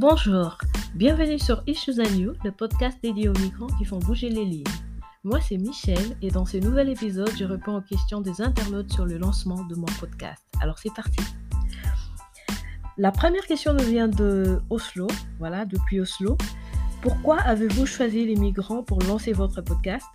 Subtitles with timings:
[0.00, 0.58] Bonjour,
[0.94, 4.62] bienvenue sur Issues and le podcast dédié aux migrants qui font bouger les lignes.
[5.24, 9.06] Moi, c'est Michel et dans ce nouvel épisode, je réponds aux questions des internautes sur
[9.06, 10.40] le lancement de mon podcast.
[10.60, 11.18] Alors, c'est parti.
[12.96, 15.08] La première question nous vient de Oslo,
[15.40, 16.38] voilà, depuis Oslo.
[17.02, 20.06] Pourquoi avez-vous choisi les migrants pour lancer votre podcast?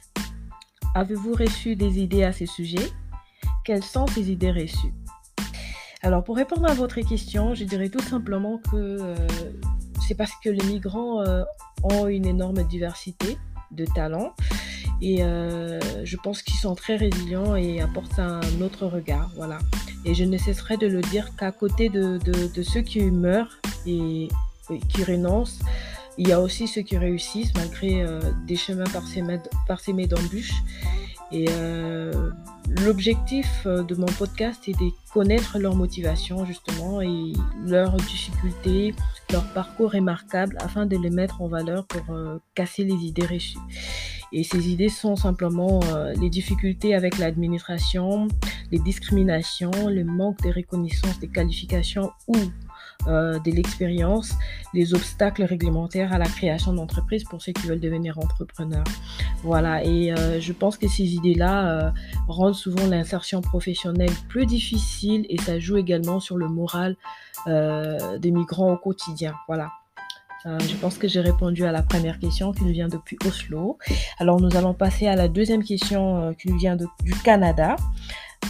[0.96, 2.90] Avez-vous reçu des idées à ce sujet?
[3.66, 4.94] Quelles sont ces idées reçues?
[6.06, 9.16] Alors, pour répondre à votre question, je dirais tout simplement que euh,
[10.08, 11.44] c'est parce que les migrants euh,
[11.84, 13.38] ont une énorme diversité
[13.72, 14.34] de talents
[15.02, 19.32] et euh, je pense qu'ils sont très résilients et apportent un autre regard.
[19.36, 19.60] Voilà.
[20.06, 22.20] Et je ne cesserai de le dire qu'à côté de,
[22.64, 24.30] ceux qui meurent et,
[24.90, 25.60] qui renoncent,
[26.18, 28.86] il y a aussi ceux qui réussissent malgré euh, des chemins
[29.68, 30.54] parsemés d'embûches.
[31.34, 32.30] Et euh,
[32.86, 37.34] l'objectif euh, de mon podcast est de connaître leur motivation justement et
[37.66, 38.94] leurs difficultés,
[39.32, 42.04] leur parcours remarquable afin de les mettre en valeur pour
[42.56, 43.58] casser les idées reçues.
[44.32, 45.82] Et ces idées sont simplement
[46.20, 48.28] les difficultés avec l'administration,
[48.72, 52.36] les discriminations, le manque de reconnaissance des qualifications ou
[53.08, 54.34] euh, de l'expérience,
[54.74, 58.86] les obstacles réglementaires à la création d'entreprises pour ceux qui veulent devenir entrepreneurs.
[59.44, 61.92] Voilà, et euh, je pense que ces idées-là euh,
[62.28, 66.96] rendent souvent l'insertion professionnelle plus difficile et ça joue également sur le moral
[67.46, 69.34] des migrants au quotidien.
[69.48, 69.70] Voilà.
[70.46, 73.78] je pense que j'ai répondu à la première question qui nous vient depuis Oslo.
[74.18, 77.76] Alors nous allons passer à la deuxième question qui nous vient du Canada.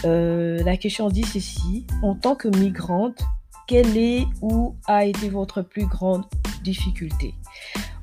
[0.04, 1.88] la question dit ceci.
[2.04, 3.24] En tant que migrante,
[3.68, 6.26] quelle est ou a été votre plus grande
[6.64, 7.34] difficulté?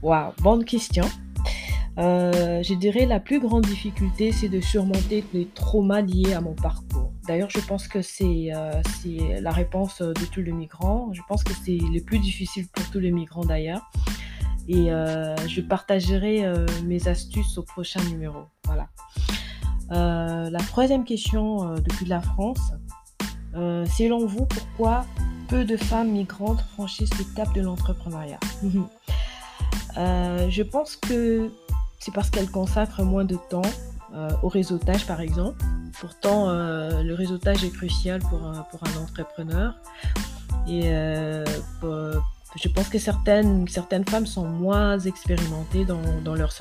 [0.02, 1.04] Waouh, bonne question.
[1.98, 6.54] Euh, je dirais la plus grande difficulté, c'est de surmonter les traumas liés à mon
[6.54, 7.12] parcours.
[7.26, 8.80] D'ailleurs, je pense que c'est euh,
[9.40, 11.12] la réponse de tous les migrants.
[11.12, 13.90] Je pense que c'est le plus difficile pour tous les migrants d'ailleurs.
[14.68, 16.44] Et euh, je partagerai
[16.84, 18.44] mes astuces au prochain numéro.
[18.64, 18.88] Voilà.
[19.90, 22.72] la troisième question depuis la France.
[23.52, 25.04] selon vous, pourquoi
[25.50, 28.40] peu de femmes migrantes franchissent le cap de l'entrepreneuriat.
[29.96, 31.50] Euh, je pense que
[31.98, 33.60] c'est parce qu'elles consacrent moins de temps
[34.14, 35.60] euh, au réseautage, par exemple.
[36.00, 39.74] Pourtant, euh, le réseautage est crucial pour un, pour un entrepreneur.
[40.68, 40.82] Et
[41.82, 46.52] je pense que certaines, certaines femmes sont moins expérimentées dans, dans leur,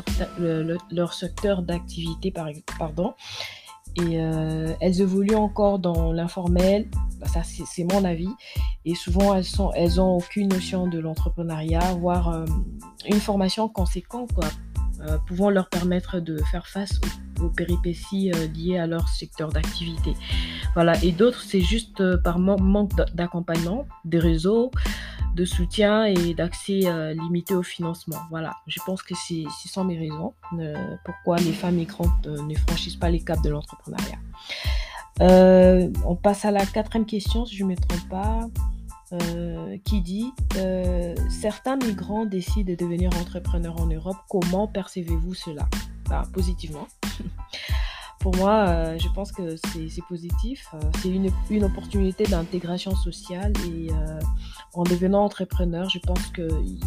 [0.90, 2.34] leur secteur d'activité,
[2.80, 3.14] pardon.
[4.04, 4.16] Et
[4.82, 6.88] elles évoluent encore dans l'informel
[7.20, 8.30] bah, ça c'est mon avis.
[8.86, 12.46] Et souvent elles sont, elles ont aucune notion de l'entrepreneuriat, voire euh,
[13.08, 14.48] une formation conséquente, quoi,
[15.02, 17.00] euh, pouvant leur permettre de faire face
[17.42, 20.14] aux, péripéties euh, liées à leur secteur d'activité.
[20.74, 21.02] Voilà.
[21.04, 24.72] Et d'autres, c'est juste par manque d'accompagnement, des réseaux,
[25.40, 26.82] de soutien et d'accès
[27.14, 28.18] limité au financement.
[28.30, 28.56] Voilà.
[28.68, 30.34] Je pense que ce sont mes raisons
[31.06, 34.20] pourquoi les femmes migrantes ne franchissent pas les caps de l'entrepreneuriat.
[35.22, 38.48] Euh, on passe à la quatrième question, si je ne me trompe pas,
[39.12, 44.18] euh, qui dit euh, Certains migrants décident de devenir entrepreneurs en Europe.
[44.30, 45.68] Comment percevez-vous cela?
[46.10, 46.88] Bah, Positivement.
[48.20, 50.68] Pour moi, je pense que c'est positif.
[51.02, 53.90] c'est une, opportunité d'intégration sociale et
[54.74, 56.80] en devenant entrepreneur, je pense qu'il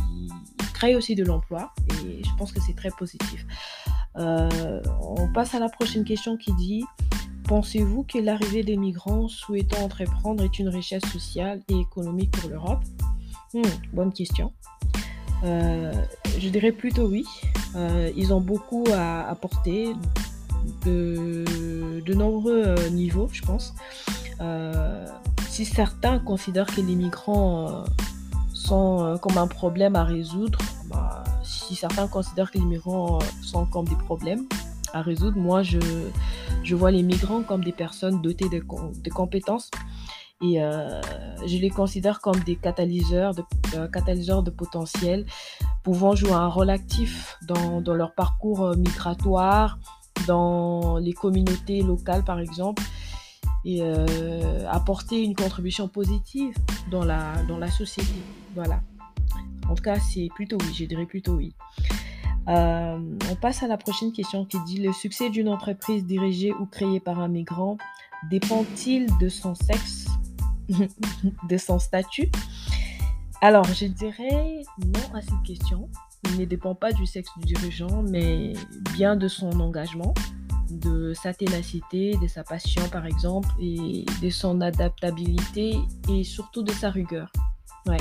[0.74, 1.72] crée aussi de l'emploi
[2.04, 3.46] et je pense que c'est très positif.
[4.14, 6.84] on passe à la prochaine question qui dit
[7.44, 12.82] Pensez-vous que l'arrivée des migrants souhaitant entreprendre est une richesse sociale et économique pour l'Europe?
[13.52, 13.62] Hmm,
[13.92, 14.52] Bonne question.
[15.44, 15.92] Euh,
[16.38, 17.24] je dirais plutôt oui.
[17.74, 19.92] Euh, ils ont beaucoup à apporter
[20.84, 23.74] de, nombreux euh, niveaux, je pense.
[25.48, 27.84] si certains considèrent que les migrants
[28.52, 30.58] sont comme un problème à résoudre,
[30.88, 34.46] bah, si certains considèrent que les migrants sont comme des problèmes,
[34.92, 35.38] à résoudre.
[35.38, 35.78] Moi, je,
[36.62, 39.70] je vois les migrants comme des personnes dotées de, compétences
[40.42, 41.00] et euh,
[41.46, 43.44] je les considère comme des catalyseurs de,
[43.76, 45.24] euh, catalyseurs de potentiel,
[45.84, 49.78] pouvant jouer un rôle actif dans, dans leur parcours euh, migratoire,
[50.26, 52.82] dans les communautés locales par exemple,
[53.64, 53.80] et
[54.68, 56.54] apporter une contribution positive
[56.90, 58.12] dans la, dans société.
[58.54, 58.80] Voilà.
[59.68, 61.54] En tout cas, c'est plutôt oui, je dirais plutôt oui.
[62.48, 62.98] Euh,
[63.30, 66.98] on passe à la prochaine question qui dit le succès d'une entreprise dirigée ou créée
[66.98, 67.78] par un migrant
[68.30, 70.06] dépend-il de son sexe,
[71.48, 72.30] de son statut?
[73.40, 75.88] Alors, je dirais non à cette question.
[76.24, 78.52] Il ne dépend pas du sexe du dirigeant, mais
[78.94, 80.14] bien de son engagement,
[80.70, 85.76] de sa ténacité, de sa passion par exemple, et de son adaptabilité
[86.08, 87.30] et surtout de sa rigueur.
[87.86, 87.96] Ouais.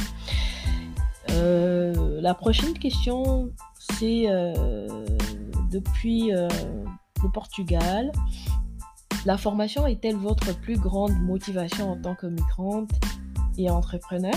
[1.31, 4.27] Euh, la prochaine question, c'est
[5.71, 8.12] depuis le Portugal.
[9.25, 12.91] La formation est-elle votre plus grande motivation en tant que migrante
[13.57, 14.33] et entrepreneur?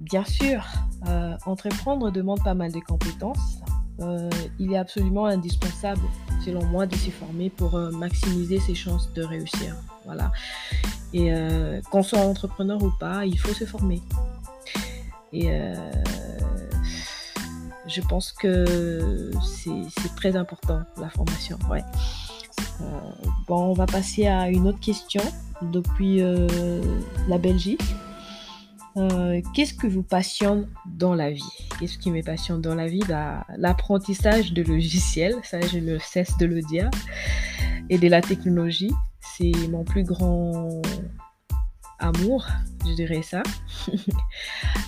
[0.00, 0.64] Bien sûr,
[1.46, 3.60] entreprendre demande pas mal de compétences.
[4.58, 6.02] il est absolument indispensable,
[6.44, 9.74] selon moi, de s'y former pour maximiser ses chances de réussir.
[10.04, 10.30] Voilà.
[11.12, 11.32] Et
[11.90, 14.00] qu'on soit entrepreneur ou pas, il faut se former.
[15.32, 15.50] Et
[17.88, 21.58] je pense que c'est très important, la formation.
[21.70, 21.82] Ouais.
[22.80, 22.84] Euh,
[23.46, 25.22] bon, on va passer à une autre question
[25.62, 26.80] depuis euh,
[27.28, 27.82] la Belgique.
[28.96, 31.68] Euh, qu'est-ce que vous passionne dans la vie?
[31.78, 33.02] Qu'est-ce qui me passionne dans la vie?
[33.08, 36.90] Bah, L'apprentissage de logiciels, ça je ne cesse de le dire,
[37.90, 38.92] et de la technologie.
[39.20, 40.82] C'est mon plus grand
[41.98, 42.46] amour,
[42.86, 43.42] je dirais ça.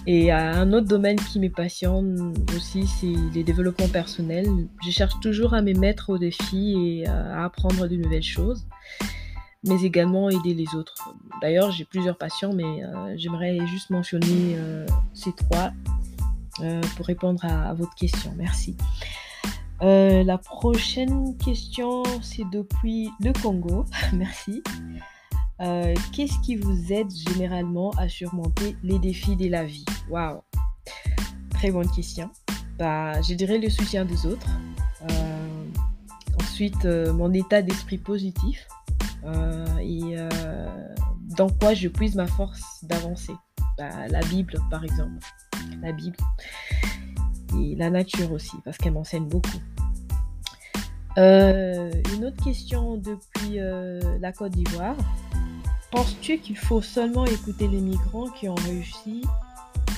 [0.07, 4.49] et un autre domaine qui me passionne aussi, c'est les développements personnels.
[4.85, 8.67] Je cherche toujours à me mettre au défi et à apprendre de nouvelles choses,
[9.65, 10.95] mais également aider les autres.
[11.43, 15.73] D'ailleurs, j'ai plusieurs passions, mais euh, j'aimerais juste mentionner euh, ces trois
[16.61, 18.33] euh, pour répondre à, votre question.
[18.37, 18.77] Merci.
[19.81, 23.85] la prochaine question, c'est depuis le Congo.
[24.13, 24.63] Merci.
[26.13, 29.85] Qu'est-ce qui vous aide généralement à surmonter les défis de la vie?
[30.09, 30.41] Waouh
[31.51, 32.31] Très bonne question.
[32.79, 34.47] Bah, je dirais le soutien des autres.
[36.41, 38.67] Ensuite, mon état d'esprit positif.
[39.81, 40.17] Et
[41.37, 43.35] dans quoi je puise ma force d'avancer.
[43.79, 45.25] Bah, la Bible, par exemple.
[45.83, 46.17] La Bible.
[47.59, 49.61] Et la nature aussi, parce qu'elle m'enseigne beaucoup.
[51.17, 53.59] une autre question depuis
[54.21, 54.97] la Côte d'Ivoire.
[55.91, 59.23] Penses-tu qu'il faut seulement écouter les migrants qui ont réussi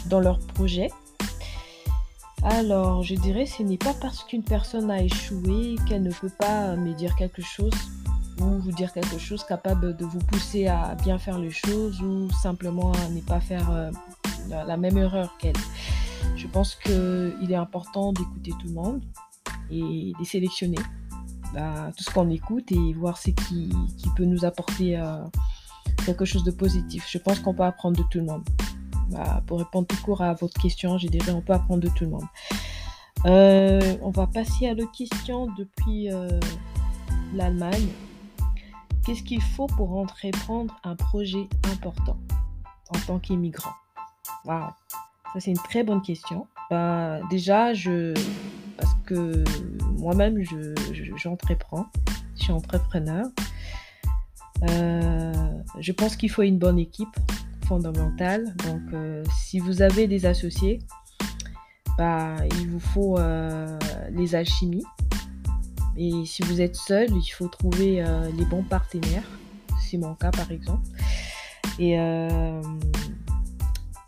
[0.07, 0.89] dans leur projet?
[2.43, 6.75] Alors, je dirais ce n'est pas parce qu'une personne a échoué qu'elle ne peut pas
[6.77, 7.75] me dire quelque chose
[8.41, 12.31] ou vous dire quelque chose capable de vous pousser à bien faire les choses ou
[12.31, 13.91] simplement à ne pas faire euh,
[14.49, 15.57] la même erreur qu'elle.
[16.37, 19.03] Je pense qu'il est important d'écouter tout le monde
[19.71, 20.79] et de sélectionner
[21.55, 23.71] bah, tout ce qu'on écoute et voir ce qui,
[24.17, 25.19] peut nous apporter euh,
[26.05, 27.07] quelque chose de positif.
[27.11, 28.43] Je pense qu'on peut apprendre de tout le monde.
[29.11, 32.05] Bah, pour répondre tout court à votre question, j'ai déjà on peut apprendre de tout
[32.05, 32.25] le monde.
[33.27, 36.09] Euh, on va passer à l'autre question depuis
[37.35, 37.89] l'Allemagne.
[39.05, 42.19] Qu'est-ce qu'il faut pour entreprendre un projet important
[42.91, 43.73] en tant qu'immigrant?
[44.45, 44.71] Waouh,
[45.33, 46.47] ça c'est une très bonne question.
[46.71, 48.15] Bah, déjà, je
[48.77, 49.45] parce que
[49.99, 50.75] moi-même, je,
[51.17, 51.87] j'entreprends,
[52.37, 53.27] je suis entrepreneur.
[54.71, 55.33] Euh,
[55.81, 57.17] je pense qu'il faut une bonne équipe
[57.67, 58.55] fondamentale.
[58.65, 60.81] Donc, euh, si vous avez des associés,
[61.99, 63.79] bah, il vous faut euh,
[64.11, 64.85] les alchimies.
[65.97, 68.05] Et si vous êtes seul, il faut trouver
[68.37, 69.25] les bons partenaires.
[69.81, 70.89] C'est mon cas, par exemple.
[71.79, 71.97] Et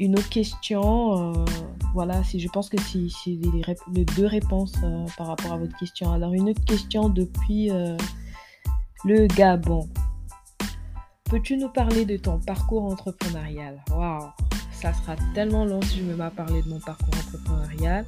[0.01, 1.45] une autre question,
[1.93, 4.75] voilà, je pense que c'est les, les, deux réponses
[5.17, 6.13] par rapport à votre question.
[6.13, 7.71] Alors, une autre question depuis
[9.05, 9.89] le Gabon.
[11.25, 13.83] Peux-tu nous parler de ton parcours entrepreneurial?
[13.91, 14.31] Waouh,
[14.73, 18.07] ça sera tellement long si je me mets à parler de mon parcours entrepreneurial.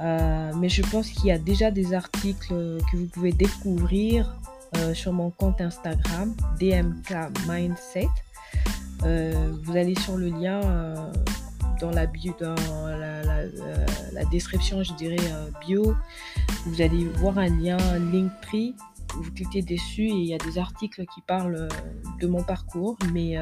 [0.00, 4.36] Euh, mais je pense qu'il y a déjà des articles que vous pouvez découvrir
[4.76, 7.14] euh, sur mon compte Instagram, DMK
[7.48, 8.08] Mindset.
[9.04, 10.60] Euh, vous allez sur le lien
[11.80, 12.54] dans la bio, dans
[12.86, 15.16] la, description, je dirais
[15.66, 15.94] bio.
[16.66, 17.76] Vous allez voir un lien
[18.12, 18.74] Linktree
[19.16, 21.68] vous cliquez dessus et il y a des articles qui parlent
[22.20, 23.36] de mon parcours, mais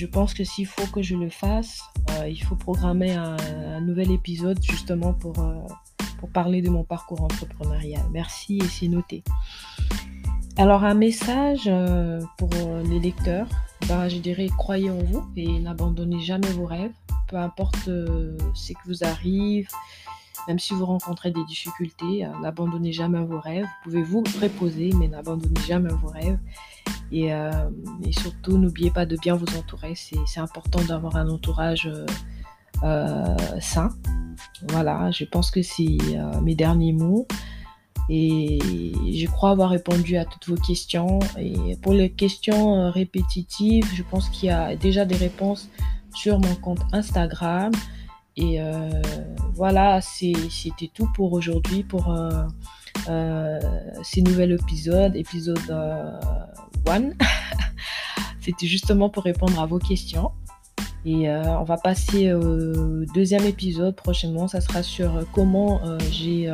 [0.00, 3.36] je pense que s'il faut que je le fasse, euh, il faut programmer un,
[3.82, 5.34] nouvel épisode justement pour,
[6.18, 8.02] pour parler de mon parcours entrepreneurial.
[8.10, 9.22] Merci et c'est noté.
[10.56, 11.70] Alors un message
[12.38, 12.48] pour
[12.88, 13.46] les lecteurs,
[13.88, 16.92] ben, je dirais croyez en vous et n'abandonnez jamais vos rêves,
[17.28, 19.68] peu importe ce qui vous arrive,
[20.48, 23.64] même si vous rencontrez des difficultés, euh, n'abandonnez jamais vos rêves.
[23.64, 26.38] Vous pouvez vous reposer, mais n'abandonnez jamais vos rêves.
[27.12, 27.50] Et, euh,
[28.10, 29.94] surtout, n'oubliez pas de bien vous entourer.
[29.94, 31.90] C'est important d'avoir un entourage
[32.82, 33.90] euh, sain.
[34.68, 35.98] Voilà, je pense que c'est
[36.42, 37.26] mes derniers mots.
[38.08, 38.58] Et
[39.14, 41.20] je crois avoir répondu à toutes vos questions.
[41.38, 45.68] Et pour les questions répétitives, je pense qu'il y a déjà des réponses
[46.14, 47.72] sur mon compte Instagram.
[48.40, 49.02] Et euh,
[49.54, 52.42] voilà, c'était tout pour aujourd'hui, pour euh,
[53.08, 53.60] euh,
[54.02, 55.70] ces nouvel épisode, épisode
[56.88, 57.10] 1.
[58.40, 60.30] c'était justement pour répondre à vos questions.
[61.04, 64.48] Et on va passer au deuxième épisode prochainement.
[64.48, 65.80] Ça sera sur comment
[66.10, 66.50] j'ai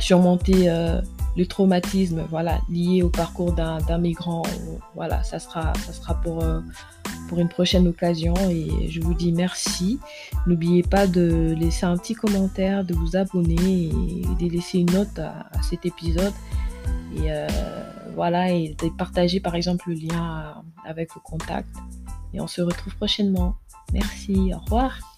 [0.00, 0.66] surmonté
[1.36, 4.42] le traumatisme voilà, lié au parcours d'un migrant.
[4.96, 6.44] Voilà, ça sera, ça sera pour,
[7.32, 9.98] pour une prochaine occasion et je vous dis merci.
[10.46, 15.18] N'oubliez pas de laisser un petit commentaire, de vous abonner et de laisser une note
[15.18, 16.34] à, cet épisode.
[17.16, 17.46] Et euh,
[18.14, 21.74] voilà, et de partager par exemple le lien avec vos contacts.
[22.34, 23.56] Et on se retrouve prochainement.
[23.94, 25.11] Merci, au revoir.